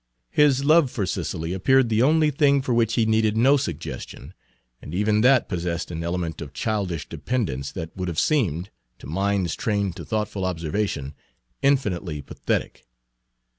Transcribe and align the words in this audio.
His 0.31 0.65
love 0.65 0.89
for 0.89 1.05
Cicely 1.05 1.53
appeared 1.53 1.89
the 1.89 2.01
only 2.01 2.31
thing 2.31 2.63
for 2.63 2.73
which 2.73 2.95
he 2.95 3.05
needed 3.05 3.37
no 3.37 3.55
suggestion; 3.55 4.33
and 4.81 4.95
even 4.95 5.21
that 5.21 5.47
possessed 5.47 5.91
an 5.91 6.03
element 6.03 6.41
of 6.41 6.53
childish 6.55 7.07
dependence 7.07 7.71
that 7.73 7.95
would 7.95 8.07
have 8.07 8.17
seemed, 8.17 8.71
to 8.97 9.05
minds 9.05 9.53
trained 9.55 9.95
to 9.97 10.03
thoughtful 10.03 10.43
observation, 10.43 11.13
infinitely 11.61 12.23
pathetic. 12.23 12.87